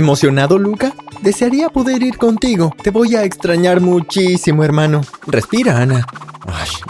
¿Emocionado, 0.00 0.58
Luca? 0.58 0.94
Desearía 1.20 1.68
poder 1.68 2.02
ir 2.02 2.16
contigo. 2.16 2.74
Te 2.82 2.88
voy 2.88 3.16
a 3.16 3.24
extrañar 3.24 3.82
muchísimo, 3.82 4.64
hermano. 4.64 5.02
Respira, 5.26 5.76
Ana. 5.76 6.06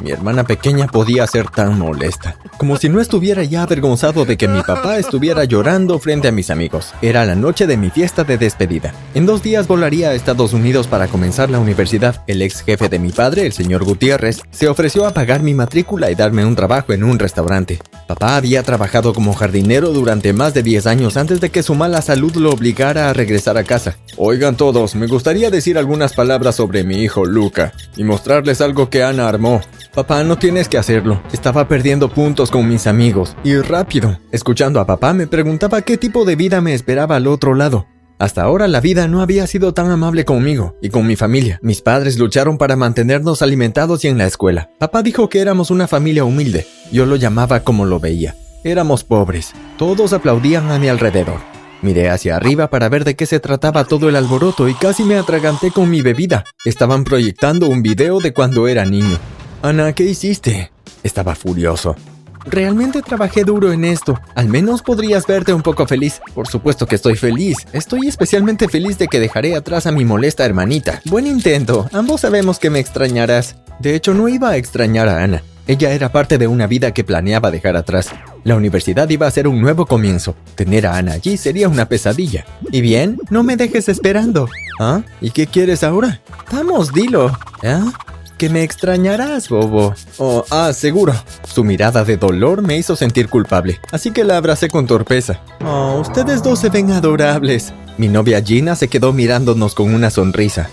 Mi 0.03 0.11
hermana 0.11 0.45
pequeña 0.45 0.87
podía 0.87 1.27
ser 1.27 1.49
tan 1.49 1.79
molesta. 1.79 2.37
Como 2.59 2.77
si 2.77 2.89
no 2.89 3.01
estuviera 3.01 3.45
ya 3.45 3.63
avergonzado 3.63 4.25
de 4.25 4.37
que 4.37 4.49
mi 4.49 4.63
papá 4.63 4.99
estuviera 4.99 5.45
llorando 5.45 5.99
frente 5.99 6.29
a 6.29 6.33
mis 6.33 6.51
amigos. 6.51 6.93
Era 7.03 7.25
la 7.25 7.35
noche 7.35 7.67
de 7.67 7.77
mi 7.77 7.91
fiesta 7.91 8.25
de 8.25 8.39
despedida. 8.39 8.93
En 9.15 9.27
dos 9.27 9.43
días 9.43 9.67
volaría 9.67 10.11
a 10.11 10.15
Estados 10.15 10.53
Unidos 10.53 10.87
para 10.87 11.09
comenzar 11.09 11.51
la 11.51 11.59
universidad. 11.59 12.23
El 12.27 12.43
ex 12.43 12.63
jefe 12.63 12.89
de 12.89 12.99
mi 12.99 13.11
padre, 13.11 13.47
el 13.47 13.53
señor 13.53 13.85
Gutiérrez, 13.85 14.43
se 14.51 14.69
ofreció 14.69 15.07
a 15.07 15.15
pagar 15.15 15.43
mi 15.43 15.55
matrícula 15.55 16.11
y 16.11 16.15
darme 16.15 16.45
un 16.45 16.57
trabajo 16.57 16.93
en 16.93 17.05
un 17.05 17.19
restaurante. 17.19 17.79
Papá 18.07 18.37
había 18.37 18.63
trabajado 18.63 19.13
como 19.15 19.35
jardinero 19.35 19.91
durante 19.91 20.33
más 20.33 20.55
de 20.55 20.63
10 20.63 20.87
años 20.87 21.17
antes 21.17 21.41
de 21.41 21.51
que 21.51 21.63
su 21.63 21.75
mala 21.75 22.03
salud 22.03 22.35
lo 22.37 22.51
obligara 22.51 23.09
a 23.09 23.13
regresar 23.13 23.57
a 23.57 23.65
casa. 23.65 23.97
Oigan 24.17 24.57
todos, 24.57 24.95
me 24.95 25.07
gustaría 25.07 25.51
decir 25.51 25.79
algunas 25.79 26.13
palabras 26.13 26.57
sobre 26.57 26.85
mi 26.85 27.03
hijo 27.03 27.25
Luca 27.25 27.73
y 27.97 28.05
mostrarles 28.05 28.61
algo 28.61 28.91
que 28.91 29.03
Ana 29.03 29.29
armó. 29.29 29.50
Papá, 29.95 30.23
no 30.23 30.39
tienes 30.39 30.69
que 30.69 30.79
hacerlo. 30.79 31.21
Estaba 31.33 31.67
perdiendo 31.67 32.09
puntos 32.09 32.51
con 32.51 32.69
mis 32.69 32.87
amigos. 32.87 33.37
Y 33.43 33.57
rápido. 33.57 34.19
Escuchando 34.31 34.79
a 34.79 34.87
papá 34.87 35.13
me 35.13 35.27
preguntaba 35.27 35.83
qué 35.83 35.97
tipo 35.97 36.25
de 36.25 36.37
vida 36.37 36.61
me 36.61 36.75
esperaba 36.75 37.17
al 37.17 37.27
otro 37.27 37.55
lado. 37.55 37.87
Hasta 38.21 38.43
ahora 38.43 38.69
la 38.69 38.81
vida 38.81 39.09
no 39.09 39.23
había 39.23 39.47
sido 39.47 39.73
tan 39.73 39.91
amable 39.91 40.27
conmigo 40.27 40.77
y 40.83 40.91
con 40.91 41.07
mi 41.07 41.17
familia. 41.17 41.59
Mis 41.63 41.81
padres 41.81 42.19
lucharon 42.19 42.59
para 42.59 42.77
mantenernos 42.77 43.41
alimentados 43.41 44.05
y 44.05 44.09
en 44.09 44.19
la 44.19 44.27
escuela. 44.27 44.71
Papá 44.79 45.03
dijo 45.03 45.31
que 45.31 45.41
éramos 45.41 45.71
una 45.71 45.89
familia 45.89 46.25
humilde. 46.25 46.67
Yo 46.93 47.07
lo 47.07 47.17
llamaba 47.17 47.61
como 47.61 47.87
lo 47.87 47.99
veía. 47.99 48.37
Éramos 48.63 49.05
pobres. 49.05 49.53
Todos 49.79 50.13
aplaudían 50.13 50.71
a 50.71 50.79
mi 50.79 50.89
alrededor. 50.89 51.41
Miré 51.83 52.11
hacia 52.11 52.37
arriba 52.37 52.69
para 52.69 52.89
ver 52.91 53.05
de 53.05 53.17
qué 53.17 53.25
se 53.25 53.41
trataba 53.41 53.85
todo 53.85 54.09
el 54.09 54.17
alboroto 54.17 54.69
y 54.69 54.75
casi 54.75 55.03
me 55.03 55.17
atraganté 55.17 55.71
con 55.71 55.89
mi 55.89 56.03
bebida. 56.03 56.45
Estaban 56.65 57.05
proyectando 57.05 57.69
un 57.69 57.83
video 57.83 58.19
de 58.19 58.35
cuando 58.35 58.69
era 58.69 58.85
niño. 58.85 59.19
Ana, 59.63 59.95
¿qué 59.95 60.05
hiciste? 60.05 60.71
Estaba 61.03 61.35
furioso. 61.35 61.97
Realmente 62.45 63.03
trabajé 63.03 63.45
duro 63.45 63.73
en 63.73 63.85
esto. 63.85 64.19
Al 64.35 64.49
menos 64.49 64.83
podrías 64.83 65.27
verte 65.27 65.55
un 65.55 65.63
poco 65.63 65.87
feliz. 65.87 66.21
Por 66.35 66.49
supuesto 66.49 66.87
que 66.87 66.97
estoy 66.97 67.17
feliz. 67.17 67.59
Estoy 67.73 68.09
especialmente 68.09 68.69
feliz 68.69 68.99
de 68.99 69.09
que 69.09 69.21
dejaré 69.21 69.57
atrás 69.57 69.87
a 69.87 69.93
mi 69.93 70.05
molesta 70.05 70.45
hermanita. 70.45 71.01
Buen 71.07 71.27
intento. 71.27 71.89
Ambos 71.93 72.23
sabemos 72.23 72.59
que 72.59 72.71
me 72.71 72.79
extrañarás. 72.79 73.57
De 73.79 73.95
hecho, 73.95 74.15
no 74.15 74.29
iba 74.29 74.51
a 74.51 74.57
extrañar 74.57 75.09
a 75.09 75.23
Ana. 75.23 75.43
Ella 75.67 75.93
era 75.93 76.11
parte 76.11 76.37
de 76.37 76.47
una 76.47 76.67
vida 76.67 76.93
que 76.93 77.05
planeaba 77.05 77.51
dejar 77.51 77.77
atrás. 77.77 78.11
La 78.43 78.57
universidad 78.57 79.09
iba 79.11 79.27
a 79.27 79.31
ser 79.31 79.47
un 79.47 79.61
nuevo 79.61 79.87
comienzo. 79.87 80.35
Tener 80.55 80.87
a 80.87 80.97
Ana 80.97 81.13
allí 81.13 81.37
sería 81.37 81.69
una 81.69 81.87
pesadilla. 81.87 82.47
¿Y 82.73 82.81
bien? 82.81 83.19
No 83.29 83.43
me 83.43 83.57
dejes 83.57 83.89
esperando. 83.89 84.49
¿Ah? 84.79 85.03
¿Y 85.21 85.31
qué 85.31 85.47
quieres 85.47 85.85
ahora? 85.85 86.21
Vamos, 86.51 86.93
dilo. 86.93 87.37
¿Ah? 87.63 87.93
Que 88.39 88.49
me 88.49 88.63
extrañarás, 88.63 89.51
bobo. 89.51 89.95
Oh, 90.17 90.47
ah, 90.51 90.73
seguro. 90.73 91.13
Su 91.53 91.65
mirada 91.65 92.05
de 92.05 92.17
dolor 92.17 92.63
me 92.63 92.79
hizo 92.79 92.97
sentir 92.97 93.29
culpable, 93.29 93.79
así 93.93 94.13
que 94.13 94.25
la 94.25 94.39
abracé 94.39 94.71
con 94.71 94.87
torpeza. 94.87 95.43
Oh, 95.63 96.01
ustedes 96.01 96.43
dos 96.43 96.61
se 96.61 96.71
ven 96.71 96.91
adorables. 96.91 97.75
Mi 97.99 98.09
novia 98.09 98.43
Gina 98.43 98.77
se 98.77 98.89
quedó 98.89 99.13
mirándonos 99.13 99.75
con 99.75 99.93
una 99.93 100.09
sonrisa. 100.09 100.71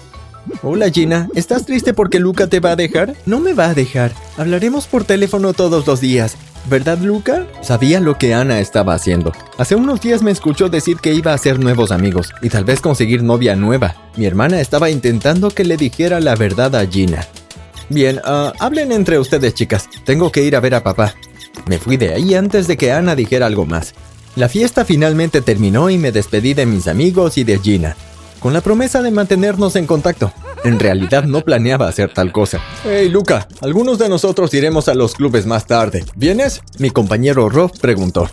Hola 0.64 0.90
Gina, 0.90 1.28
¿estás 1.36 1.66
triste 1.66 1.94
porque 1.94 2.20
Luca 2.20 2.48
te 2.48 2.62
va 2.62 2.72
a 2.72 2.76
dejar? 2.78 3.16
No 3.26 3.42
me 3.42 3.54
va 3.54 3.66
a 3.66 3.74
dejar. 3.74 4.14
Hablaremos 4.38 4.88
por 4.88 5.04
teléfono 5.04 5.52
todos 5.52 5.86
los 5.86 6.00
días. 6.00 6.38
¿Verdad, 6.70 6.98
Luca? 6.98 7.48
Sabía 7.62 8.02
lo 8.02 8.18
que 8.18 8.34
Ana 8.34 8.60
estaba 8.60 8.94
haciendo. 8.94 9.32
Hace 9.58 9.76
unos 9.76 10.02
días 10.02 10.22
me 10.22 10.32
escuchó 10.32 10.68
decir 10.68 10.98
que 10.98 11.14
iba 11.14 11.32
a 11.32 11.36
hacer 11.36 11.60
nuevos 11.60 11.92
amigos 11.92 12.34
y 12.42 12.50
tal 12.50 12.66
vez 12.66 12.82
conseguir 12.82 13.24
novia 13.24 13.56
nueva. 13.56 13.96
Mi 14.18 14.26
hermana 14.26 14.60
estaba 14.60 14.90
intentando 14.90 15.50
que 15.50 15.64
le 15.64 15.78
dijera 15.78 16.20
la 16.20 16.36
verdad 16.36 16.76
a 16.76 16.86
Gina. 16.86 17.26
Bien, 17.88 18.20
ah, 18.26 18.52
hablen 18.60 18.92
entre 18.92 19.18
ustedes, 19.18 19.54
chicas. 19.54 19.88
Tengo 20.04 20.30
que 20.30 20.44
ir 20.44 20.58
a 20.58 20.60
ver 20.60 20.76
a 20.76 20.84
papá. 20.84 21.14
Me 21.68 21.78
fui 21.78 21.96
de 21.96 22.14
ahí 22.14 22.36
antes 22.36 22.68
de 22.68 22.76
que 22.76 22.92
Ana 22.92 23.16
dijera 23.16 23.46
algo 23.46 23.66
más. 23.66 23.94
La 24.36 24.50
fiesta 24.50 24.84
finalmente 24.84 25.42
terminó 25.42 25.90
y 25.90 25.98
me 25.98 26.12
despedí 26.12 26.54
de 26.54 26.66
mis 26.66 26.88
amigos 26.90 27.38
y 27.38 27.46
de 27.46 27.60
Gina, 27.60 27.96
con 28.40 28.52
la 28.52 28.62
promesa 28.62 29.02
de 29.02 29.12
mantenernos 29.12 29.78
en 29.78 29.88
contacto. 29.88 30.34
En 30.64 30.80
realidad 30.80 31.24
no 31.24 31.42
planeaba 31.42 31.88
hacer 31.88 32.14
tal 32.14 32.32
cosa. 32.32 32.60
Hey 32.84 33.10
Luca, 33.10 33.48
algunos 33.62 34.00
de 34.00 34.10
nosotros 34.10 34.54
iremos 34.54 34.88
a 34.88 34.94
los 34.94 35.16
clubes 35.16 35.46
más 35.46 35.66
tarde. 35.66 36.04
¿Vienes? 36.16 36.62
Mi 36.80 36.90
compañero 36.90 37.50
Rob 37.50 37.72
preguntó. 37.80 38.30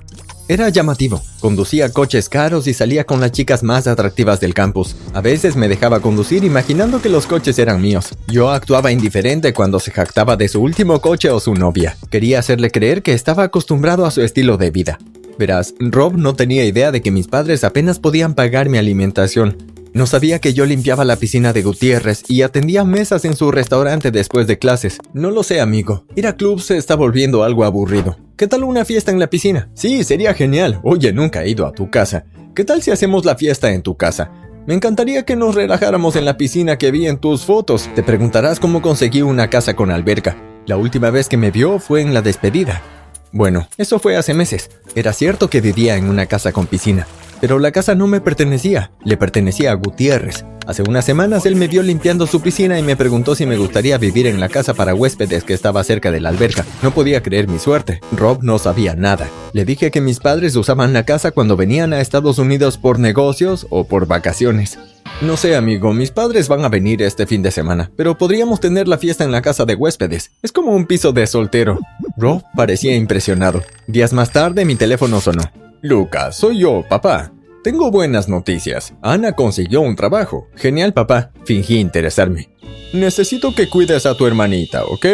Era 0.46 0.68
llamativo. 0.68 1.22
Conducía 1.40 1.88
coches 1.88 2.28
caros 2.28 2.66
y 2.66 2.74
salía 2.74 3.04
con 3.04 3.18
las 3.18 3.32
chicas 3.32 3.62
más 3.62 3.86
atractivas 3.86 4.40
del 4.40 4.52
campus. 4.52 4.94
A 5.14 5.22
veces 5.22 5.56
me 5.56 5.68
dejaba 5.68 6.00
conducir 6.00 6.44
imaginando 6.44 7.00
que 7.00 7.08
los 7.08 7.26
coches 7.26 7.58
eran 7.58 7.80
míos. 7.80 8.10
Yo 8.28 8.50
actuaba 8.50 8.92
indiferente 8.92 9.54
cuando 9.54 9.80
se 9.80 9.90
jactaba 9.90 10.36
de 10.36 10.48
su 10.48 10.60
último 10.60 11.00
coche 11.00 11.30
o 11.30 11.40
su 11.40 11.54
novia. 11.54 11.96
Quería 12.10 12.40
hacerle 12.40 12.70
creer 12.70 13.02
que 13.02 13.14
estaba 13.14 13.44
acostumbrado 13.44 14.04
a 14.04 14.10
su 14.10 14.20
estilo 14.20 14.58
de 14.58 14.70
vida. 14.70 14.98
Verás, 15.38 15.74
Rob 15.80 16.16
no 16.16 16.34
tenía 16.34 16.64
idea 16.64 16.92
de 16.92 17.00
que 17.00 17.10
mis 17.10 17.26
padres 17.26 17.64
apenas 17.64 17.98
podían 17.98 18.34
pagar 18.34 18.68
mi 18.68 18.76
alimentación. 18.76 19.73
No 19.94 20.06
sabía 20.08 20.40
que 20.40 20.54
yo 20.54 20.66
limpiaba 20.66 21.04
la 21.04 21.14
piscina 21.14 21.52
de 21.52 21.62
Gutiérrez 21.62 22.24
y 22.26 22.42
atendía 22.42 22.84
mesas 22.84 23.24
en 23.24 23.36
su 23.36 23.52
restaurante 23.52 24.10
después 24.10 24.48
de 24.48 24.58
clases. 24.58 24.98
No 25.12 25.30
lo 25.30 25.44
sé, 25.44 25.60
amigo. 25.60 26.04
Ir 26.16 26.26
a 26.26 26.34
club 26.34 26.60
se 26.60 26.76
está 26.76 26.96
volviendo 26.96 27.44
algo 27.44 27.64
aburrido. 27.64 28.18
¿Qué 28.36 28.48
tal 28.48 28.64
una 28.64 28.84
fiesta 28.84 29.12
en 29.12 29.20
la 29.20 29.30
piscina? 29.30 29.70
Sí, 29.74 30.02
sería 30.02 30.34
genial. 30.34 30.80
Oye, 30.82 31.12
nunca 31.12 31.44
he 31.44 31.50
ido 31.50 31.64
a 31.64 31.70
tu 31.70 31.90
casa. 31.90 32.24
¿Qué 32.56 32.64
tal 32.64 32.82
si 32.82 32.90
hacemos 32.90 33.24
la 33.24 33.36
fiesta 33.36 33.70
en 33.70 33.82
tu 33.82 33.96
casa? 33.96 34.32
Me 34.66 34.74
encantaría 34.74 35.24
que 35.24 35.36
nos 35.36 35.54
relajáramos 35.54 36.16
en 36.16 36.24
la 36.24 36.36
piscina 36.36 36.76
que 36.76 36.90
vi 36.90 37.06
en 37.06 37.18
tus 37.18 37.44
fotos. 37.44 37.88
Te 37.94 38.02
preguntarás 38.02 38.58
cómo 38.58 38.82
conseguí 38.82 39.22
una 39.22 39.48
casa 39.48 39.76
con 39.76 39.92
alberca. 39.92 40.36
La 40.66 40.76
última 40.76 41.10
vez 41.10 41.28
que 41.28 41.36
me 41.36 41.52
vio 41.52 41.78
fue 41.78 42.00
en 42.00 42.12
la 42.12 42.20
despedida. 42.20 42.82
Bueno, 43.30 43.68
eso 43.78 44.00
fue 44.00 44.16
hace 44.16 44.34
meses. 44.34 44.70
Era 44.96 45.12
cierto 45.12 45.48
que 45.48 45.60
vivía 45.60 45.96
en 45.96 46.08
una 46.08 46.26
casa 46.26 46.50
con 46.50 46.66
piscina, 46.66 47.06
pero 47.44 47.58
la 47.58 47.72
casa 47.72 47.94
no 47.94 48.06
me 48.06 48.22
pertenecía, 48.22 48.90
le 49.04 49.18
pertenecía 49.18 49.70
a 49.70 49.74
Gutiérrez. 49.74 50.46
Hace 50.66 50.82
unas 50.82 51.04
semanas 51.04 51.44
él 51.44 51.56
me 51.56 51.68
vio 51.68 51.82
limpiando 51.82 52.26
su 52.26 52.40
piscina 52.40 52.78
y 52.78 52.82
me 52.82 52.96
preguntó 52.96 53.34
si 53.34 53.44
me 53.44 53.58
gustaría 53.58 53.98
vivir 53.98 54.26
en 54.26 54.40
la 54.40 54.48
casa 54.48 54.72
para 54.72 54.94
huéspedes 54.94 55.44
que 55.44 55.52
estaba 55.52 55.84
cerca 55.84 56.10
de 56.10 56.20
la 56.20 56.30
alberca. 56.30 56.64
No 56.82 56.92
podía 56.92 57.22
creer 57.22 57.46
mi 57.46 57.58
suerte. 57.58 58.00
Rob 58.12 58.42
no 58.42 58.58
sabía 58.58 58.96
nada. 58.96 59.28
Le 59.52 59.66
dije 59.66 59.90
que 59.90 60.00
mis 60.00 60.20
padres 60.20 60.56
usaban 60.56 60.94
la 60.94 61.04
casa 61.04 61.32
cuando 61.32 61.54
venían 61.54 61.92
a 61.92 62.00
Estados 62.00 62.38
Unidos 62.38 62.78
por 62.78 62.98
negocios 62.98 63.66
o 63.68 63.84
por 63.84 64.06
vacaciones. 64.06 64.78
No 65.20 65.36
sé, 65.36 65.54
amigo, 65.54 65.92
mis 65.92 66.12
padres 66.12 66.48
van 66.48 66.64
a 66.64 66.70
venir 66.70 67.02
este 67.02 67.26
fin 67.26 67.42
de 67.42 67.50
semana, 67.50 67.90
pero 67.94 68.16
podríamos 68.16 68.58
tener 68.58 68.88
la 68.88 68.96
fiesta 68.96 69.22
en 69.22 69.32
la 69.32 69.42
casa 69.42 69.66
de 69.66 69.74
huéspedes. 69.74 70.30
Es 70.42 70.50
como 70.50 70.74
un 70.74 70.86
piso 70.86 71.12
de 71.12 71.26
soltero. 71.26 71.78
Rob 72.16 72.42
parecía 72.56 72.96
impresionado. 72.96 73.62
Días 73.86 74.14
más 74.14 74.30
tarde 74.30 74.64
mi 74.64 74.76
teléfono 74.76 75.20
sonó. 75.20 75.42
Lucas, 75.82 76.36
soy 76.36 76.60
yo, 76.60 76.82
papá. 76.88 77.33
Tengo 77.64 77.90
buenas 77.90 78.28
noticias. 78.28 78.92
Ana 79.00 79.32
consiguió 79.32 79.80
un 79.80 79.96
trabajo. 79.96 80.48
Genial, 80.54 80.92
papá. 80.92 81.30
Fingí 81.46 81.78
interesarme. 81.78 82.50
Necesito 82.92 83.54
que 83.54 83.70
cuides 83.70 84.04
a 84.04 84.14
tu 84.14 84.26
hermanita, 84.26 84.84
¿ok? 84.84 85.06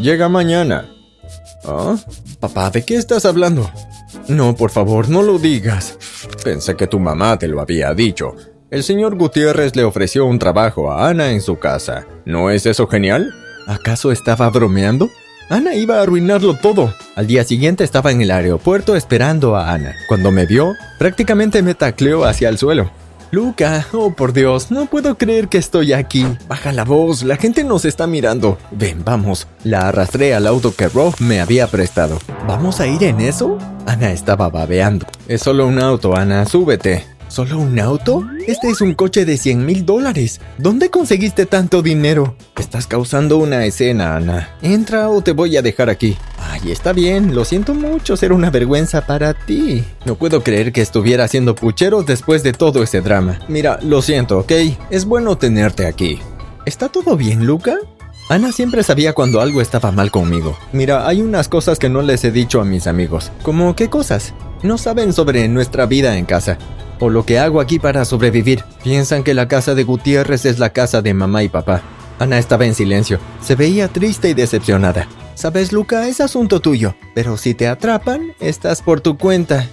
Llega 0.00 0.28
mañana. 0.28 0.88
¿Ah? 1.64 1.96
Papá, 2.38 2.70
¿de 2.70 2.84
qué 2.84 2.94
estás 2.94 3.24
hablando? 3.24 3.68
No, 4.28 4.54
por 4.54 4.70
favor, 4.70 5.08
no 5.08 5.24
lo 5.24 5.40
digas. 5.40 5.98
Pensé 6.44 6.76
que 6.76 6.86
tu 6.86 7.00
mamá 7.00 7.40
te 7.40 7.48
lo 7.48 7.60
había 7.60 7.92
dicho. 7.92 8.36
El 8.70 8.84
señor 8.84 9.16
Gutiérrez 9.16 9.74
le 9.74 9.82
ofreció 9.82 10.26
un 10.26 10.38
trabajo 10.38 10.92
a 10.92 11.08
Ana 11.08 11.32
en 11.32 11.40
su 11.40 11.58
casa. 11.58 12.06
¿No 12.24 12.50
es 12.52 12.66
eso 12.66 12.86
genial? 12.86 13.34
¿Acaso 13.66 14.12
estaba 14.12 14.48
bromeando? 14.50 15.10
Ana 15.48 15.74
iba 15.74 15.98
a 15.98 16.02
arruinarlo 16.02 16.54
todo. 16.54 16.92
Al 17.14 17.28
día 17.28 17.44
siguiente 17.44 17.84
estaba 17.84 18.10
en 18.10 18.20
el 18.20 18.32
aeropuerto 18.32 18.96
esperando 18.96 19.54
a 19.54 19.72
Ana. 19.72 19.94
Cuando 20.08 20.32
me 20.32 20.44
vio, 20.44 20.74
prácticamente 20.98 21.62
me 21.62 21.74
tacleó 21.74 22.24
hacia 22.24 22.48
el 22.48 22.58
suelo. 22.58 22.90
Luca, 23.30 23.86
oh 23.92 24.12
por 24.12 24.32
Dios, 24.32 24.70
no 24.70 24.86
puedo 24.86 25.16
creer 25.16 25.48
que 25.48 25.58
estoy 25.58 25.92
aquí. 25.92 26.26
Baja 26.48 26.72
la 26.72 26.84
voz, 26.84 27.22
la 27.22 27.36
gente 27.36 27.62
nos 27.62 27.84
está 27.84 28.08
mirando. 28.08 28.58
Ven, 28.72 29.04
vamos. 29.04 29.46
La 29.62 29.88
arrastré 29.88 30.34
al 30.34 30.48
auto 30.48 30.74
que 30.74 30.88
Rob 30.88 31.14
me 31.20 31.40
había 31.40 31.68
prestado. 31.68 32.18
¿Vamos 32.48 32.80
a 32.80 32.88
ir 32.88 33.04
en 33.04 33.20
eso? 33.20 33.56
Ana 33.86 34.10
estaba 34.12 34.48
babeando. 34.48 35.06
Es 35.28 35.42
solo 35.42 35.66
un 35.66 35.80
auto, 35.80 36.16
Ana, 36.16 36.44
súbete. 36.46 37.15
¿Solo 37.36 37.58
un 37.58 37.78
auto? 37.78 38.26
Este 38.46 38.70
es 38.70 38.80
un 38.80 38.94
coche 38.94 39.26
de 39.26 39.36
100 39.36 39.66
mil 39.66 39.84
dólares. 39.84 40.40
¿Dónde 40.56 40.88
conseguiste 40.88 41.44
tanto 41.44 41.82
dinero? 41.82 42.34
Estás 42.58 42.86
causando 42.86 43.36
una 43.36 43.66
escena, 43.66 44.16
Ana. 44.16 44.56
Entra 44.62 45.10
o 45.10 45.20
te 45.20 45.32
voy 45.32 45.54
a 45.58 45.60
dejar 45.60 45.90
aquí. 45.90 46.16
Ay, 46.38 46.72
está 46.72 46.94
bien, 46.94 47.34
lo 47.34 47.44
siento 47.44 47.74
mucho 47.74 48.16
ser 48.16 48.32
una 48.32 48.48
vergüenza 48.48 49.04
para 49.04 49.34
ti. 49.34 49.84
No 50.06 50.14
puedo 50.14 50.42
creer 50.42 50.72
que 50.72 50.80
estuviera 50.80 51.24
haciendo 51.24 51.54
pucheros 51.54 52.06
después 52.06 52.42
de 52.42 52.54
todo 52.54 52.82
ese 52.82 53.02
drama. 53.02 53.38
Mira, 53.48 53.80
lo 53.82 54.00
siento, 54.00 54.38
¿ok? 54.38 54.52
Es 54.88 55.04
bueno 55.04 55.36
tenerte 55.36 55.86
aquí. 55.86 56.18
¿Está 56.64 56.88
todo 56.88 57.18
bien, 57.18 57.44
Luca? 57.44 57.76
Ana 58.30 58.50
siempre 58.50 58.82
sabía 58.82 59.12
cuando 59.12 59.42
algo 59.42 59.60
estaba 59.60 59.92
mal 59.92 60.10
conmigo. 60.10 60.56
Mira, 60.72 61.06
hay 61.06 61.20
unas 61.20 61.48
cosas 61.48 61.78
que 61.78 61.90
no 61.90 62.00
les 62.00 62.24
he 62.24 62.30
dicho 62.30 62.62
a 62.62 62.64
mis 62.64 62.86
amigos. 62.86 63.30
¿Cómo 63.42 63.76
qué 63.76 63.90
cosas? 63.90 64.32
No 64.62 64.78
saben 64.78 65.12
sobre 65.12 65.46
nuestra 65.48 65.84
vida 65.84 66.16
en 66.16 66.24
casa. 66.24 66.56
O 67.00 67.10
lo 67.10 67.24
que 67.24 67.38
hago 67.38 67.60
aquí 67.60 67.78
para 67.78 68.04
sobrevivir. 68.04 68.62
Piensan 68.82 69.22
que 69.22 69.34
la 69.34 69.48
casa 69.48 69.74
de 69.74 69.84
Gutiérrez 69.84 70.44
es 70.44 70.58
la 70.58 70.70
casa 70.70 71.02
de 71.02 71.14
mamá 71.14 71.42
y 71.42 71.48
papá. 71.48 71.82
Ana 72.18 72.38
estaba 72.38 72.66
en 72.66 72.74
silencio. 72.74 73.18
Se 73.42 73.54
veía 73.54 73.88
triste 73.88 74.30
y 74.30 74.34
decepcionada. 74.34 75.06
Sabes, 75.34 75.72
Luca, 75.72 76.08
es 76.08 76.20
asunto 76.20 76.60
tuyo, 76.60 76.94
pero 77.14 77.36
si 77.36 77.54
te 77.54 77.68
atrapan, 77.68 78.32
estás 78.40 78.80
por 78.80 79.00
tu 79.00 79.18
cuenta. 79.18 79.68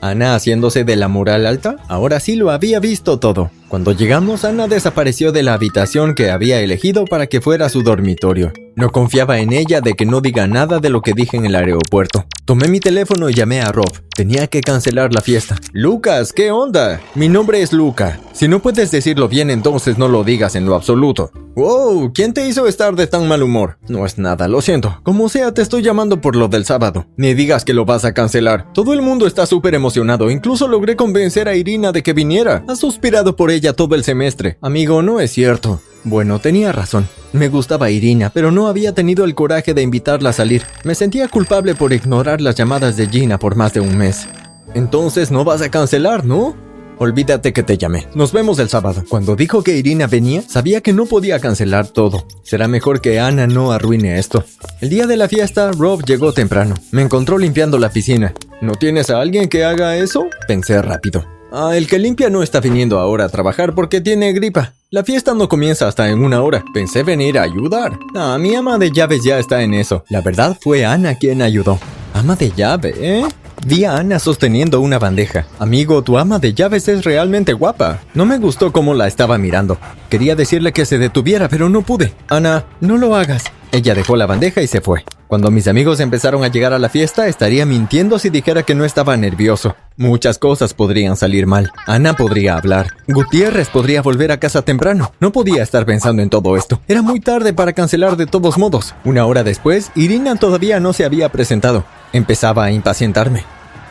Ana 0.00 0.34
haciéndose 0.34 0.84
de 0.84 0.96
la 0.96 1.08
moral 1.08 1.46
alta, 1.46 1.76
ahora 1.88 2.20
sí 2.20 2.36
lo 2.36 2.50
había 2.50 2.80
visto 2.80 3.18
todo. 3.18 3.50
Cuando 3.68 3.92
llegamos, 3.92 4.44
Ana 4.44 4.68
desapareció 4.68 5.32
de 5.32 5.42
la 5.42 5.54
habitación 5.54 6.14
que 6.14 6.30
había 6.30 6.60
elegido 6.60 7.04
para 7.06 7.26
que 7.26 7.40
fuera 7.40 7.68
su 7.68 7.82
dormitorio. 7.82 8.52
No 8.76 8.90
confiaba 8.90 9.38
en 9.38 9.52
ella 9.52 9.80
de 9.80 9.94
que 9.94 10.04
no 10.04 10.20
diga 10.20 10.46
nada 10.46 10.80
de 10.80 10.90
lo 10.90 11.00
que 11.00 11.12
dije 11.12 11.36
en 11.36 11.46
el 11.46 11.54
aeropuerto. 11.54 12.26
Tomé 12.44 12.68
mi 12.68 12.80
teléfono 12.80 13.30
y 13.30 13.34
llamé 13.34 13.60
a 13.62 13.70
Rob. 13.70 13.90
Tenía 14.14 14.48
que 14.48 14.60
cancelar 14.60 15.14
la 15.14 15.20
fiesta. 15.20 15.56
Lucas, 15.72 16.32
¿qué 16.32 16.50
onda? 16.50 17.00
Mi 17.14 17.28
nombre 17.28 17.62
es 17.62 17.72
Luca. 17.72 18.20
Si 18.32 18.48
no 18.48 18.60
puedes 18.60 18.90
decirlo 18.90 19.28
bien, 19.28 19.48
entonces 19.50 19.96
no 19.96 20.08
lo 20.08 20.24
digas 20.24 20.56
en 20.56 20.66
lo 20.66 20.74
absoluto. 20.74 21.30
Wow, 21.56 22.12
¿quién 22.12 22.34
te 22.34 22.48
hizo 22.48 22.66
estar 22.66 22.96
de 22.96 23.06
tan 23.06 23.28
mal 23.28 23.42
humor? 23.42 23.78
No 23.88 24.04
es 24.04 24.18
nada, 24.18 24.48
lo 24.48 24.60
siento. 24.60 25.00
Como 25.04 25.28
sea, 25.28 25.54
te 25.54 25.62
estoy 25.62 25.82
llamando 25.82 26.20
por 26.20 26.34
lo 26.34 26.48
del 26.48 26.64
sábado. 26.64 27.06
Ni 27.16 27.32
digas 27.32 27.64
que 27.64 27.74
lo 27.74 27.84
vas 27.84 28.04
a 28.04 28.12
cancelar. 28.12 28.72
Todo 28.72 28.92
el 28.92 29.02
mundo 29.02 29.28
está 29.28 29.46
súper 29.46 29.74
emocionado. 29.76 30.32
Incluso 30.32 30.66
logré 30.66 30.96
convencer 30.96 31.48
a 31.48 31.54
Irina 31.54 31.92
de 31.92 32.02
que 32.02 32.12
viniera. 32.12 32.64
Has 32.68 32.80
suspirado 32.80 33.36
por 33.36 33.52
ella 33.54 33.72
todo 33.72 33.94
el 33.94 34.04
semestre. 34.04 34.58
Amigo, 34.60 35.02
no 35.02 35.20
es 35.20 35.32
cierto. 35.32 35.80
Bueno, 36.04 36.38
tenía 36.38 36.70
razón. 36.70 37.08
Me 37.32 37.48
gustaba 37.48 37.90
Irina, 37.90 38.30
pero 38.30 38.50
no 38.50 38.68
había 38.68 38.94
tenido 38.94 39.24
el 39.24 39.34
coraje 39.34 39.72
de 39.72 39.82
invitarla 39.82 40.30
a 40.30 40.34
salir. 40.34 40.62
Me 40.84 40.94
sentía 40.94 41.28
culpable 41.28 41.74
por 41.74 41.92
ignorar 41.92 42.40
las 42.40 42.54
llamadas 42.54 42.96
de 42.96 43.08
Gina 43.08 43.38
por 43.38 43.56
más 43.56 43.72
de 43.72 43.80
un 43.80 43.96
mes. 43.96 44.28
Entonces 44.74 45.30
no 45.30 45.44
vas 45.44 45.62
a 45.62 45.70
cancelar, 45.70 46.24
¿no? 46.24 46.54
Olvídate 46.98 47.52
que 47.52 47.62
te 47.62 47.76
llamé. 47.76 48.06
Nos 48.14 48.32
vemos 48.32 48.58
el 48.58 48.68
sábado. 48.68 49.02
Cuando 49.08 49.34
dijo 49.34 49.62
que 49.64 49.76
Irina 49.76 50.06
venía, 50.06 50.42
sabía 50.42 50.80
que 50.80 50.92
no 50.92 51.06
podía 51.06 51.40
cancelar 51.40 51.88
todo. 51.88 52.26
Será 52.42 52.68
mejor 52.68 53.00
que 53.00 53.18
Ana 53.18 53.46
no 53.46 53.72
arruine 53.72 54.18
esto. 54.18 54.44
El 54.80 54.90
día 54.90 55.06
de 55.06 55.16
la 55.16 55.28
fiesta, 55.28 55.72
Rob 55.72 56.04
llegó 56.04 56.32
temprano. 56.32 56.76
Me 56.92 57.02
encontró 57.02 57.38
limpiando 57.38 57.78
la 57.78 57.90
piscina. 57.90 58.32
¿No 58.60 58.74
tienes 58.74 59.10
a 59.10 59.20
alguien 59.20 59.48
que 59.48 59.64
haga 59.64 59.96
eso? 59.96 60.28
Pensé 60.46 60.80
rápido. 60.82 61.33
Ah, 61.56 61.76
el 61.76 61.86
que 61.86 62.00
limpia 62.00 62.30
no 62.30 62.42
está 62.42 62.58
viniendo 62.58 62.98
ahora 62.98 63.26
a 63.26 63.28
trabajar 63.28 63.76
porque 63.76 64.00
tiene 64.00 64.32
gripa. 64.32 64.72
La 64.90 65.04
fiesta 65.04 65.34
no 65.34 65.48
comienza 65.48 65.86
hasta 65.86 66.10
en 66.10 66.24
una 66.24 66.42
hora. 66.42 66.64
Pensé 66.74 67.04
venir 67.04 67.38
a 67.38 67.42
ayudar. 67.42 67.96
Ah, 68.16 68.36
mi 68.40 68.56
ama 68.56 68.76
de 68.76 68.90
llaves 68.90 69.22
ya 69.22 69.38
está 69.38 69.62
en 69.62 69.72
eso. 69.72 70.04
La 70.08 70.20
verdad 70.20 70.58
fue 70.60 70.84
Ana 70.84 71.14
quien 71.14 71.42
ayudó. 71.42 71.78
Ama 72.12 72.34
de 72.34 72.50
llave, 72.50 72.94
¿eh? 72.98 73.24
Vi 73.64 73.84
a 73.84 73.98
Ana 73.98 74.18
sosteniendo 74.18 74.80
una 74.80 74.98
bandeja. 74.98 75.46
Amigo, 75.60 76.02
tu 76.02 76.18
ama 76.18 76.40
de 76.40 76.54
llaves 76.54 76.88
es 76.88 77.04
realmente 77.04 77.52
guapa. 77.52 78.00
No 78.14 78.26
me 78.26 78.38
gustó 78.38 78.72
cómo 78.72 78.92
la 78.92 79.06
estaba 79.06 79.38
mirando. 79.38 79.78
Quería 80.10 80.34
decirle 80.34 80.72
que 80.72 80.84
se 80.84 80.98
detuviera, 80.98 81.48
pero 81.48 81.68
no 81.68 81.82
pude. 81.82 82.14
Ana, 82.28 82.64
no 82.80 82.98
lo 82.98 83.14
hagas. 83.14 83.44
Ella 83.70 83.94
dejó 83.94 84.16
la 84.16 84.26
bandeja 84.26 84.60
y 84.60 84.66
se 84.66 84.80
fue. 84.80 85.04
Cuando 85.28 85.50
mis 85.50 85.68
amigos 85.68 86.00
empezaron 86.00 86.44
a 86.44 86.48
llegar 86.48 86.72
a 86.72 86.78
la 86.78 86.88
fiesta, 86.88 87.26
estaría 87.26 87.64
mintiendo 87.64 88.18
si 88.18 88.30
dijera 88.30 88.62
que 88.62 88.74
no 88.74 88.84
estaba 88.84 89.16
nervioso. 89.16 89.74
Muchas 89.96 90.38
cosas 90.38 90.74
podrían 90.74 91.16
salir 91.16 91.46
mal. 91.46 91.70
Ana 91.86 92.14
podría 92.14 92.56
hablar. 92.56 92.88
Gutiérrez 93.08 93.68
podría 93.68 94.02
volver 94.02 94.32
a 94.32 94.38
casa 94.38 94.62
temprano. 94.62 95.12
No 95.20 95.32
podía 95.32 95.62
estar 95.62 95.86
pensando 95.86 96.22
en 96.22 96.30
todo 96.30 96.56
esto. 96.56 96.80
Era 96.88 97.00
muy 97.00 97.20
tarde 97.20 97.52
para 97.52 97.72
cancelar 97.72 98.16
de 98.16 98.26
todos 98.26 98.58
modos. 98.58 98.94
Una 99.04 99.24
hora 99.24 99.42
después, 99.42 99.90
Irina 99.94 100.36
todavía 100.36 100.78
no 100.78 100.92
se 100.92 101.04
había 101.04 101.30
presentado. 101.30 101.84
Empezaba 102.12 102.64
a 102.64 102.72
impacientarme. 102.72 103.44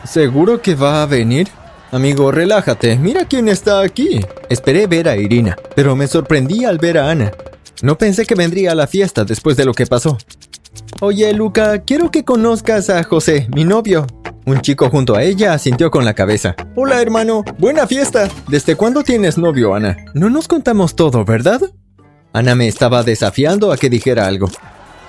¿Seguro 0.04 0.62
que 0.62 0.74
va 0.74 1.02
a 1.02 1.06
venir? 1.06 1.48
Amigo, 1.90 2.30
relájate. 2.30 2.96
Mira 2.96 3.24
quién 3.24 3.48
está 3.48 3.80
aquí. 3.80 4.20
Esperé 4.48 4.86
ver 4.86 5.08
a 5.08 5.16
Irina, 5.16 5.56
pero 5.74 5.96
me 5.96 6.06
sorprendí 6.06 6.64
al 6.64 6.78
ver 6.78 6.98
a 6.98 7.10
Ana. 7.10 7.32
No 7.82 7.98
pensé 7.98 8.24
que 8.24 8.34
vendría 8.34 8.72
a 8.72 8.74
la 8.74 8.86
fiesta 8.86 9.24
después 9.24 9.56
de 9.56 9.64
lo 9.64 9.74
que 9.74 9.86
pasó. 9.86 10.16
Oye, 11.00 11.32
Luca, 11.34 11.82
quiero 11.82 12.10
que 12.10 12.24
conozcas 12.24 12.88
a 12.88 13.02
José, 13.02 13.48
mi 13.54 13.64
novio. 13.64 14.06
Un 14.46 14.60
chico 14.60 14.90
junto 14.90 15.16
a 15.16 15.22
ella 15.22 15.52
asintió 15.52 15.90
con 15.90 16.04
la 16.04 16.14
cabeza. 16.14 16.54
Hola, 16.76 17.00
hermano. 17.02 17.44
Buena 17.58 17.86
fiesta. 17.86 18.28
¿Desde 18.48 18.76
cuándo 18.76 19.02
tienes 19.02 19.36
novio, 19.36 19.74
Ana? 19.74 19.96
No 20.14 20.30
nos 20.30 20.48
contamos 20.48 20.94
todo, 20.94 21.24
¿verdad? 21.24 21.60
Ana 22.32 22.54
me 22.54 22.68
estaba 22.68 23.02
desafiando 23.02 23.72
a 23.72 23.76
que 23.76 23.90
dijera 23.90 24.26
algo. 24.26 24.48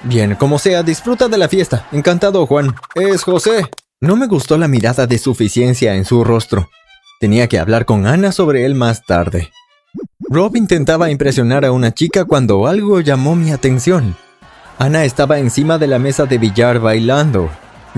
Bien, 0.03 0.35
como 0.35 0.57
sea, 0.59 0.83
disfruta 0.83 1.27
de 1.27 1.37
la 1.37 1.49
fiesta. 1.49 1.87
Encantado, 1.91 2.45
Juan. 2.45 2.75
Es 2.95 3.23
José. 3.23 3.65
No 4.01 4.15
me 4.15 4.27
gustó 4.27 4.57
la 4.57 4.67
mirada 4.67 5.07
de 5.07 5.17
suficiencia 5.17 5.95
en 5.95 6.05
su 6.05 6.23
rostro. 6.23 6.69
Tenía 7.19 7.47
que 7.47 7.59
hablar 7.59 7.85
con 7.85 8.07
Ana 8.07 8.31
sobre 8.31 8.65
él 8.65 8.75
más 8.75 9.03
tarde. 9.05 9.49
Rob 10.29 10.55
intentaba 10.55 11.11
impresionar 11.11 11.65
a 11.65 11.71
una 11.71 11.93
chica 11.93 12.25
cuando 12.25 12.67
algo 12.67 13.01
llamó 13.01 13.35
mi 13.35 13.51
atención. 13.51 14.15
Ana 14.77 15.05
estaba 15.05 15.39
encima 15.39 15.77
de 15.77 15.87
la 15.87 15.99
mesa 15.99 16.25
de 16.25 16.37
billar 16.37 16.79
bailando. 16.79 17.49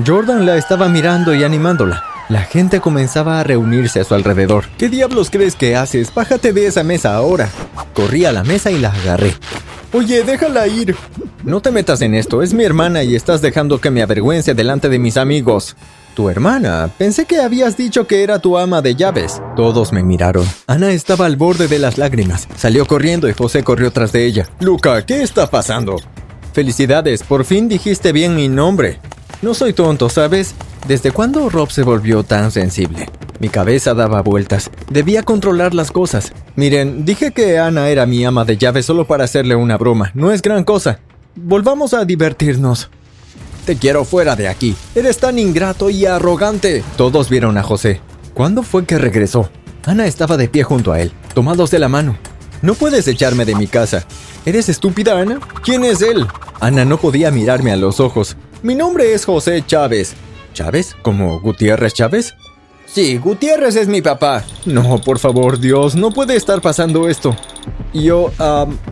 Jordan 0.05 0.45
la 0.45 0.57
estaba 0.57 0.87
mirando 0.87 1.33
y 1.33 1.43
animándola. 1.43 2.03
La 2.29 2.41
gente 2.41 2.81
comenzaba 2.81 3.39
a 3.39 3.43
reunirse 3.43 3.99
a 3.99 4.03
su 4.03 4.13
alrededor. 4.13 4.65
¿Qué 4.77 4.87
diablos 4.87 5.29
crees 5.31 5.55
que 5.55 5.75
haces? 5.75 6.13
Bájate 6.13 6.53
de 6.53 6.67
esa 6.67 6.83
mesa 6.83 7.15
ahora. 7.15 7.49
Corrí 7.93 8.25
a 8.25 8.31
la 8.31 8.43
mesa 8.43 8.69
y 8.69 8.79
la 8.79 8.91
agarré. 8.91 9.33
Oye, 9.91 10.23
déjala 10.23 10.67
ir. 10.67 10.95
No 11.43 11.61
te 11.61 11.71
metas 11.71 12.01
en 12.01 12.13
esto, 12.13 12.43
es 12.43 12.53
mi 12.53 12.63
hermana 12.63 13.03
y 13.03 13.15
estás 13.15 13.41
dejando 13.41 13.79
que 13.79 13.89
me 13.89 14.03
avergüence 14.03 14.53
delante 14.53 14.89
de 14.89 14.99
mis 14.99 15.17
amigos. 15.17 15.75
Tu 16.13 16.29
hermana. 16.29 16.89
Pensé 16.97 17.25
que 17.25 17.39
habías 17.39 17.77
dicho 17.77 18.05
que 18.05 18.21
era 18.23 18.39
tu 18.39 18.57
ama 18.57 18.81
de 18.81 18.95
llaves. 18.95 19.41
Todos 19.55 19.93
me 19.93 20.03
miraron. 20.03 20.45
Ana 20.67 20.91
estaba 20.91 21.25
al 21.25 21.37
borde 21.37 21.67
de 21.67 21.79
las 21.79 21.97
lágrimas. 21.97 22.47
Salió 22.55 22.85
corriendo 22.85 23.29
y 23.29 23.33
José 23.33 23.63
corrió 23.63 23.91
tras 23.91 24.11
de 24.11 24.25
ella. 24.25 24.47
Luca, 24.59 25.05
¿qué 25.05 25.23
está 25.23 25.47
pasando? 25.49 25.95
Felicidades, 26.57 27.21
por 27.21 27.45
fin 27.45 27.69
dijiste 27.69 28.11
bien 28.11 28.35
mi 28.35 28.49
nombre. 28.49 28.97
No 29.43 29.53
soy 29.53 29.73
tonto, 29.73 30.09
¿sabes? 30.09 30.55
¿Desde 30.87 31.11
cuándo 31.11 31.51
Rob 31.51 31.69
se 31.69 31.83
volvió 31.83 32.23
tan 32.23 32.49
sensible? 32.49 33.11
Mi 33.39 33.47
cabeza 33.47 33.93
daba 33.93 34.23
vueltas. 34.23 34.71
Debía 34.89 35.21
controlar 35.21 35.75
las 35.75 35.91
cosas. 35.91 36.33
Miren, 36.55 37.05
dije 37.05 37.31
que 37.31 37.59
Ana 37.59 37.89
era 37.89 38.07
mi 38.07 38.25
ama 38.25 38.43
de 38.43 38.57
llaves 38.57 38.87
solo 38.87 39.05
para 39.05 39.25
hacerle 39.25 39.55
una 39.55 39.77
broma. 39.77 40.09
No 40.15 40.31
es 40.31 40.41
gran 40.41 40.63
cosa. 40.63 40.99
Volvamos 41.35 41.93
a 41.93 42.05
divertirnos. 42.05 42.89
Te 43.67 43.75
quiero 43.75 44.03
fuera 44.03 44.35
de 44.35 44.47
aquí. 44.47 44.75
Eres 44.95 45.19
tan 45.19 45.37
ingrato 45.37 45.91
y 45.91 46.07
arrogante. 46.07 46.83
Todos 46.95 47.29
vieron 47.29 47.59
a 47.59 47.61
José. 47.61 48.01
¿Cuándo 48.33 48.63
fue 48.63 48.83
que 48.83 48.97
regresó? 48.97 49.51
Ana 49.85 50.07
estaba 50.07 50.37
de 50.37 50.47
pie 50.47 50.63
junto 50.63 50.91
a 50.91 51.01
él, 51.01 51.11
tomados 51.35 51.69
de 51.69 51.77
la 51.77 51.87
mano. 51.87 52.17
No 52.63 52.73
puedes 52.73 53.07
echarme 53.07 53.45
de 53.45 53.53
mi 53.53 53.67
casa. 53.67 54.07
¿Eres 54.43 54.69
estúpida, 54.69 55.19
Ana? 55.19 55.39
¿Quién 55.63 55.83
es 55.83 56.01
él? 56.01 56.25
Ana 56.59 56.85
no 56.85 56.97
podía 56.97 57.31
mirarme 57.31 57.71
a 57.71 57.77
los 57.77 57.99
ojos. 57.99 58.35
Mi 58.63 58.75
nombre 58.75 59.13
es 59.13 59.25
José 59.25 59.63
Chávez. 59.65 60.15
¿Chávez? 60.53 60.95
¿Como 61.01 61.39
Gutiérrez 61.39 61.93
Chávez? 61.93 62.33
Sí, 62.87 63.17
Gutiérrez 63.17 63.75
es 63.75 63.87
mi 63.87 64.01
papá. 64.01 64.43
No, 64.65 64.99
por 64.99 65.19
favor, 65.19 65.59
Dios, 65.59 65.95
no 65.95 66.11
puede 66.11 66.35
estar 66.35 66.61
pasando 66.61 67.07
esto. 67.09 67.35
Yo, 67.93 68.31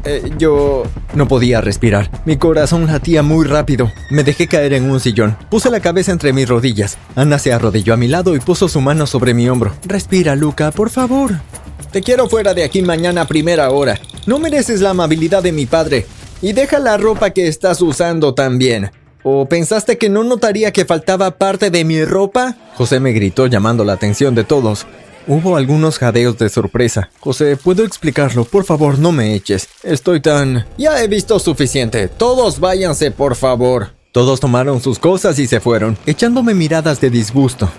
eh, 0.03 0.31
yo... 0.37 0.83
No 1.15 1.27
podía 1.27 1.61
respirar. 1.61 2.11
Mi 2.25 2.37
corazón 2.37 2.85
latía 2.87 3.23
muy 3.23 3.45
rápido. 3.45 3.91
Me 4.11 4.23
dejé 4.23 4.47
caer 4.47 4.73
en 4.73 4.89
un 4.89 4.99
sillón. 4.99 5.37
Puse 5.49 5.71
la 5.71 5.79
cabeza 5.79 6.11
entre 6.11 6.33
mis 6.33 6.47
rodillas. 6.47 6.97
Ana 7.15 7.39
se 7.39 7.53
arrodilló 7.53 7.93
a 7.93 7.97
mi 7.97 8.07
lado 8.07 8.35
y 8.35 8.39
puso 8.39 8.67
su 8.67 8.81
mano 8.81 9.07
sobre 9.07 9.33
mi 9.33 9.49
hombro. 9.49 9.73
Respira, 9.85 10.35
Luca, 10.35 10.71
por 10.71 10.89
favor. 10.89 11.31
Te 11.91 12.01
quiero 12.01 12.27
fuera 12.27 12.53
de 12.53 12.63
aquí 12.65 12.81
mañana 12.81 13.21
a 13.21 13.27
primera 13.27 13.69
hora. 13.71 13.97
No 14.27 14.39
mereces 14.39 14.81
la 14.81 14.89
amabilidad 14.89 15.41
de 15.41 15.53
mi 15.53 15.65
padre. 15.65 16.05
Y 16.45 16.53
deja 16.53 16.77
la 16.77 16.95
ropa 16.97 17.31
que 17.31 17.47
estás 17.47 17.81
usando 17.81 18.35
también. 18.35 18.91
¿O 19.23 19.49
pensaste 19.49 19.97
que 19.97 20.09
no 20.09 20.23
notaría 20.23 20.71
que 20.71 20.85
faltaba 20.85 21.39
parte 21.39 21.71
de 21.71 21.83
mi 21.83 22.05
ropa? 22.05 22.55
José 22.75 22.99
me 22.99 23.13
gritó 23.13 23.47
llamando 23.47 23.83
la 23.83 23.93
atención 23.93 24.35
de 24.35 24.43
todos. 24.43 24.85
Hubo 25.25 25.57
algunos 25.57 25.97
jadeos 25.97 26.37
de 26.37 26.49
sorpresa. 26.49 27.09
José, 27.19 27.57
¿puedo 27.57 27.83
explicarlo? 27.83 28.45
Por 28.45 28.63
favor, 28.63 28.99
no 28.99 29.11
me 29.11 29.33
eches. 29.33 29.67
Estoy 29.81 30.21
tan... 30.21 30.67
Ya 30.77 31.01
he 31.01 31.07
visto 31.07 31.39
suficiente. 31.39 32.09
Todos 32.09 32.59
váyanse, 32.59 33.09
por 33.09 33.35
favor. 33.35 33.95
Todos 34.11 34.39
tomaron 34.39 34.81
sus 34.81 34.99
cosas 34.99 35.39
y 35.39 35.47
se 35.47 35.59
fueron, 35.59 35.97
echándome 36.05 36.53
miradas 36.53 37.01
de 37.01 37.09
disgusto. 37.09 37.71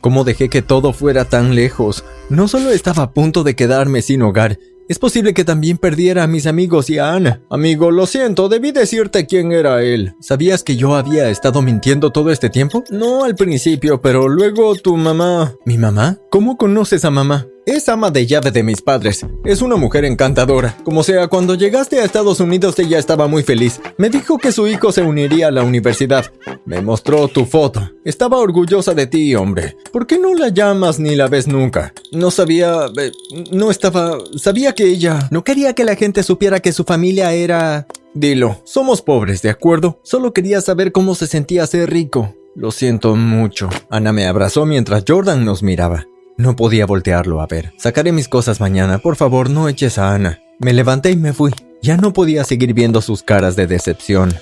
¿Cómo 0.00 0.24
dejé 0.24 0.48
que 0.48 0.62
todo 0.62 0.94
fuera 0.94 1.26
tan 1.26 1.54
lejos? 1.54 2.02
No 2.30 2.48
solo 2.48 2.70
estaba 2.70 3.02
a 3.02 3.10
punto 3.10 3.44
de 3.44 3.54
quedarme 3.54 4.00
sin 4.00 4.22
hogar, 4.22 4.58
es 4.88 4.98
posible 4.98 5.34
que 5.34 5.44
también 5.44 5.78
perdiera 5.78 6.22
a 6.22 6.26
mis 6.26 6.46
amigos 6.46 6.90
y 6.90 6.98
a 6.98 7.14
Ana. 7.14 7.42
Amigo, 7.50 7.90
lo 7.90 8.06
siento, 8.06 8.48
debí 8.48 8.72
decirte 8.72 9.26
quién 9.26 9.52
era 9.52 9.82
él. 9.82 10.14
¿Sabías 10.20 10.62
que 10.62 10.76
yo 10.76 10.94
había 10.94 11.28
estado 11.28 11.62
mintiendo 11.62 12.10
todo 12.12 12.30
este 12.30 12.50
tiempo? 12.50 12.84
No 12.90 13.24
al 13.24 13.34
principio, 13.34 14.00
pero 14.00 14.28
luego 14.28 14.76
tu 14.76 14.96
mamá... 14.96 15.54
¿Mi 15.64 15.78
mamá? 15.78 16.18
¿Cómo 16.30 16.56
conoces 16.56 17.04
a 17.04 17.10
mamá? 17.10 17.46
Es 17.66 17.88
ama 17.88 18.10
de 18.10 18.26
llave 18.26 18.52
de 18.52 18.62
mis 18.62 18.80
padres. 18.80 19.26
Es 19.44 19.60
una 19.60 19.74
mujer 19.74 20.04
encantadora. 20.04 20.78
Como 20.84 21.02
sea, 21.02 21.26
cuando 21.26 21.56
llegaste 21.56 21.98
a 21.98 22.04
Estados 22.04 22.38
Unidos 22.38 22.78
ella 22.78 22.98
estaba 22.98 23.26
muy 23.26 23.42
feliz. 23.42 23.80
Me 23.98 24.08
dijo 24.08 24.38
que 24.38 24.52
su 24.52 24.68
hijo 24.68 24.92
se 24.92 25.02
uniría 25.02 25.48
a 25.48 25.50
la 25.50 25.64
universidad. 25.64 26.32
Me 26.64 26.80
mostró 26.80 27.26
tu 27.26 27.44
foto. 27.44 27.90
Estaba 28.04 28.38
orgullosa 28.38 28.94
de 28.94 29.08
ti, 29.08 29.34
hombre. 29.34 29.76
¿Por 29.92 30.06
qué 30.06 30.16
no 30.16 30.32
la 30.34 30.48
llamas 30.48 31.00
ni 31.00 31.16
la 31.16 31.26
ves 31.26 31.48
nunca? 31.48 31.92
No 32.12 32.30
sabía... 32.30 32.86
Eh, 32.98 33.10
no 33.50 33.72
estaba... 33.72 34.16
Sabía 34.36 34.72
que 34.72 34.84
ella... 34.84 35.28
No 35.32 35.42
quería 35.42 35.74
que 35.74 35.84
la 35.84 35.96
gente 35.96 36.22
supiera 36.22 36.60
que 36.60 36.72
su 36.72 36.84
familia 36.84 37.32
era... 37.32 37.88
Dilo, 38.14 38.62
somos 38.64 39.02
pobres, 39.02 39.42
¿de 39.42 39.50
acuerdo? 39.50 40.00
Solo 40.04 40.32
quería 40.32 40.60
saber 40.60 40.92
cómo 40.92 41.16
se 41.16 41.26
sentía 41.26 41.66
ser 41.66 41.90
rico. 41.90 42.34
Lo 42.54 42.70
siento 42.70 43.16
mucho. 43.16 43.68
Ana 43.90 44.12
me 44.12 44.26
abrazó 44.26 44.64
mientras 44.64 45.04
Jordan 45.06 45.44
nos 45.44 45.62
miraba. 45.62 46.06
No 46.38 46.54
podía 46.54 46.84
voltearlo 46.84 47.40
a 47.40 47.46
ver. 47.46 47.72
Sacaré 47.78 48.12
mis 48.12 48.28
cosas 48.28 48.60
mañana. 48.60 48.98
Por 48.98 49.16
favor, 49.16 49.48
no 49.48 49.68
eches 49.68 49.98
a 49.98 50.14
Ana. 50.14 50.40
Me 50.58 50.74
levanté 50.74 51.10
y 51.10 51.16
me 51.16 51.32
fui. 51.32 51.52
Ya 51.82 51.96
no 51.96 52.12
podía 52.12 52.44
seguir 52.44 52.74
viendo 52.74 53.00
sus 53.00 53.22
caras 53.22 53.56
de 53.56 53.66
decepción. 53.66 54.34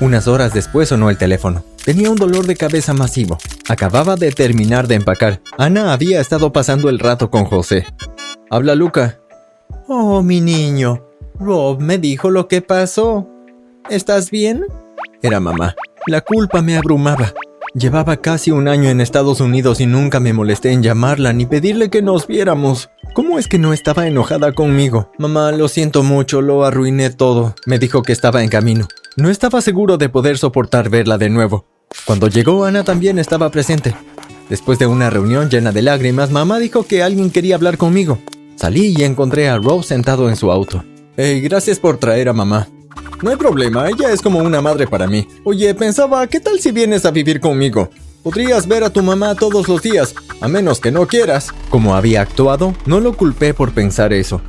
Unas 0.00 0.28
horas 0.28 0.52
después 0.52 0.90
sonó 0.90 1.08
el 1.08 1.16
teléfono. 1.16 1.64
Tenía 1.84 2.10
un 2.10 2.16
dolor 2.16 2.46
de 2.46 2.56
cabeza 2.56 2.92
masivo. 2.92 3.38
Acababa 3.68 4.16
de 4.16 4.32
terminar 4.32 4.86
de 4.86 4.96
empacar. 4.96 5.40
Ana 5.56 5.92
había 5.92 6.20
estado 6.20 6.52
pasando 6.52 6.88
el 6.90 6.98
rato 6.98 7.30
con 7.30 7.44
José. 7.44 7.86
Habla 8.50 8.74
Luca. 8.74 9.20
Oh, 9.88 10.22
mi 10.22 10.40
niño. 10.40 11.06
Rob 11.38 11.80
me 11.80 11.98
dijo 11.98 12.30
lo 12.30 12.46
que 12.48 12.60
pasó. 12.60 13.26
¿Estás 13.88 14.30
bien? 14.30 14.66
Era 15.22 15.40
mamá. 15.40 15.74
La 16.06 16.20
culpa 16.20 16.60
me 16.60 16.76
abrumaba. 16.76 17.32
Llevaba 17.74 18.18
casi 18.18 18.52
un 18.52 18.68
año 18.68 18.88
en 18.88 19.00
Estados 19.00 19.40
Unidos 19.40 19.80
y 19.80 19.86
nunca 19.86 20.20
me 20.20 20.32
molesté 20.32 20.70
en 20.70 20.84
llamarla 20.84 21.32
ni 21.32 21.44
pedirle 21.44 21.90
que 21.90 22.02
nos 22.02 22.28
viéramos. 22.28 22.88
¿Cómo 23.14 23.36
es 23.36 23.48
que 23.48 23.58
no 23.58 23.72
estaba 23.72 24.06
enojada 24.06 24.52
conmigo? 24.52 25.10
Mamá, 25.18 25.50
lo 25.50 25.66
siento 25.66 26.04
mucho, 26.04 26.40
lo 26.40 26.64
arruiné 26.64 27.10
todo. 27.10 27.56
Me 27.66 27.80
dijo 27.80 28.02
que 28.02 28.12
estaba 28.12 28.44
en 28.44 28.48
camino. 28.48 28.86
No 29.16 29.28
estaba 29.28 29.60
seguro 29.60 29.96
de 29.96 30.08
poder 30.08 30.38
soportar 30.38 30.88
verla 30.88 31.18
de 31.18 31.30
nuevo. 31.30 31.66
Cuando 32.04 32.28
llegó, 32.28 32.64
Ana 32.64 32.84
también 32.84 33.18
estaba 33.18 33.50
presente. 33.50 33.96
Después 34.48 34.78
de 34.78 34.86
una 34.86 35.10
reunión 35.10 35.50
llena 35.50 35.72
de 35.72 35.82
lágrimas, 35.82 36.30
mamá 36.30 36.60
dijo 36.60 36.84
que 36.84 37.02
alguien 37.02 37.30
quería 37.32 37.56
hablar 37.56 37.76
conmigo. 37.76 38.20
Salí 38.54 38.94
y 38.96 39.02
encontré 39.02 39.48
a 39.48 39.58
Rob 39.58 39.82
sentado 39.82 40.28
en 40.28 40.36
su 40.36 40.52
auto. 40.52 40.84
Hey, 41.16 41.40
gracias 41.40 41.80
por 41.80 41.96
traer 41.96 42.28
a 42.28 42.32
mamá. 42.32 42.68
No 43.22 43.30
hay 43.30 43.36
problema, 43.36 43.88
ella 43.88 44.12
es 44.12 44.20
como 44.20 44.38
una 44.40 44.60
madre 44.60 44.86
para 44.86 45.06
mí. 45.06 45.26
Oye, 45.44 45.74
pensaba, 45.74 46.26
¿qué 46.26 46.40
tal 46.40 46.60
si 46.60 46.72
vienes 46.72 47.04
a 47.04 47.10
vivir 47.10 47.40
conmigo? 47.40 47.90
Podrías 48.22 48.66
ver 48.66 48.84
a 48.84 48.90
tu 48.90 49.02
mamá 49.02 49.34
todos 49.34 49.68
los 49.68 49.82
días, 49.82 50.14
a 50.40 50.48
menos 50.48 50.80
que 50.80 50.90
no 50.90 51.06
quieras. 51.06 51.52
Como 51.70 51.94
había 51.94 52.22
actuado, 52.22 52.74
no 52.86 53.00
lo 53.00 53.16
culpé 53.16 53.54
por 53.54 53.72
pensar 53.72 54.12
eso. 54.12 54.40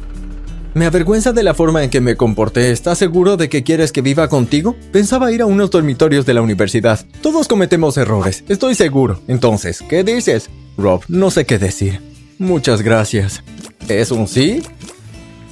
Me 0.73 0.85
avergüenza 0.85 1.31
de 1.31 1.43
la 1.43 1.53
forma 1.53 1.83
en 1.83 1.89
que 1.89 2.01
me 2.01 2.17
comporté. 2.17 2.71
¿Estás 2.71 2.97
seguro 2.97 3.37
de 3.37 3.47
que 3.47 3.63
quieres 3.63 3.93
que 3.93 4.01
viva 4.01 4.27
contigo? 4.27 4.75
Pensaba 4.91 5.31
ir 5.31 5.41
a 5.41 5.45
unos 5.45 5.71
dormitorios 5.71 6.25
de 6.25 6.33
la 6.33 6.41
universidad. 6.41 7.05
Todos 7.21 7.47
cometemos 7.47 7.97
errores, 7.97 8.43
estoy 8.49 8.75
seguro. 8.75 9.21
Entonces, 9.29 9.81
¿qué 9.87 10.03
dices? 10.03 10.49
Rob, 10.77 11.01
no 11.07 11.31
sé 11.31 11.45
qué 11.45 11.57
decir. 11.57 12.01
Muchas 12.39 12.81
gracias. 12.81 13.41
¿Es 13.87 14.11
un 14.11 14.27
sí? 14.27 14.63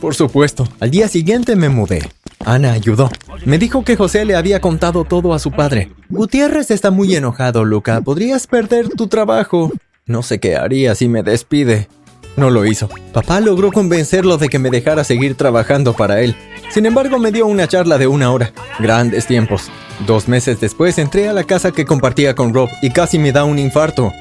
Por 0.02 0.16
supuesto. 0.16 0.68
Al 0.82 0.92
día 0.92 1.08
siguiente 1.08 1.56
me 1.56 1.70
mudé. 1.70 2.02
Ana 2.46 2.74
ayudó. 2.74 3.10
Me 3.46 3.58
dijo 3.58 3.84
que 3.84 3.96
José 3.96 4.26
le 4.26 4.36
había 4.36 4.60
contado 4.62 5.04
todo 5.04 5.34
a 5.34 5.40
su 5.40 5.52
padre. 5.52 5.92
Gutiérrez 6.10 6.72
está 6.72 6.92
muy 6.92 7.16
enojado, 7.16 7.66
Luca. 7.66 8.02
Podrías 8.02 8.48
perder 8.48 8.90
tu 8.90 9.08
trabajo. 9.08 9.72
No 10.06 10.22
sé 10.24 10.40
qué 10.40 10.56
haría 10.56 10.96
si 10.96 11.08
me 11.08 11.24
despide. 11.24 11.88
No 12.36 12.50
lo 12.50 12.66
hizo. 12.66 12.90
Papá 13.14 13.40
logró 13.40 13.72
convencerlo 13.72 14.38
de 14.38 14.50
que 14.50 14.60
me 14.60 14.72
dejara 14.72 15.04
seguir 15.04 15.36
trabajando 15.36 15.94
para 15.94 16.22
él. 16.22 16.36
Sin 16.70 16.86
embargo, 16.86 17.20
me 17.20 17.32
dio 17.32 17.46
una 17.46 17.68
charla 17.68 17.98
de 17.98 18.08
una 18.08 18.32
hora. 18.32 18.52
Grandes 18.80 19.28
tiempos. 19.28 19.70
Dos 20.08 20.28
meses 20.28 20.60
después 20.60 20.98
entré 20.98 21.30
a 21.30 21.34
la 21.34 21.44
casa 21.44 21.72
que 21.72 21.86
compartía 21.86 22.34
con 22.34 22.54
Rob 22.54 22.70
y 22.82 22.90
casi 22.90 23.20
me 23.20 23.32
da 23.32 23.44
un 23.44 23.60
infarto. 23.60 24.12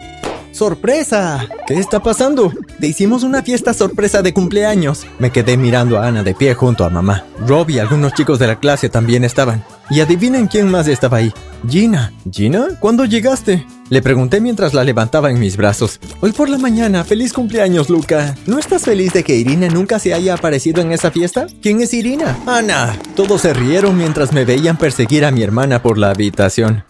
¡Sorpresa! 0.53 1.49
¿Qué 1.67 1.79
está 1.79 2.03
pasando? 2.03 2.53
Le 2.79 2.87
hicimos 2.87 3.23
una 3.23 3.43
fiesta 3.43 3.73
sorpresa 3.73 4.21
de 4.21 4.35
cumpleaños. 4.35 5.07
Me 5.19 5.33
quedé 5.33 5.57
mirando 5.57 5.99
a 5.99 6.07
Ana 6.07 6.23
de 6.23 6.35
pie 6.35 6.55
junto 6.55 6.85
a 6.85 6.91
mamá. 6.91 7.25
Rob 7.47 7.71
y 7.71 7.79
algunos 7.79 8.13
chicos 8.13 8.39
de 8.39 8.47
la 8.47 8.61
clase 8.61 8.91
también 8.91 9.25
estaban. 9.25 9.65
Y 9.89 10.01
adivinen 10.01 10.49
quién 10.49 10.71
más 10.71 10.89
estaba 10.89 11.19
ahí. 11.19 11.33
Gina. 11.69 12.13
¿Gina? 12.31 12.69
¿Cuándo 12.81 13.07
llegaste? 13.07 13.67
Le 13.89 14.03
pregunté 14.03 14.41
mientras 14.41 14.75
la 14.75 14.85
levantaba 14.85 15.31
en 15.31 15.39
mis 15.39 15.57
brazos. 15.57 16.01
Hoy 16.21 16.33
por 16.33 16.49
la 16.49 16.59
mañana, 16.59 17.03
feliz 17.05 17.33
cumpleaños, 17.33 17.89
Luca. 17.89 18.37
¿No 18.47 18.59
estás 18.59 18.83
feliz 18.83 19.13
de 19.13 19.25
que 19.25 19.37
Irina 19.37 19.69
nunca 19.69 19.99
se 19.99 20.13
haya 20.13 20.35
aparecido 20.35 20.83
en 20.83 20.93
esa 20.93 21.11
fiesta? 21.11 21.47
¿Quién 21.63 21.81
es 21.81 21.95
Irina? 21.95 22.39
Ana. 22.47 22.99
Todos 23.17 23.43
se 23.43 23.55
rieron 23.55 23.97
mientras 23.97 24.33
me 24.33 24.45
veían 24.45 24.77
perseguir 24.77 25.25
a 25.25 25.31
mi 25.31 25.43
hermana 25.43 25.83
por 25.83 25.99
la 25.99 26.11
habitación. 26.11 26.85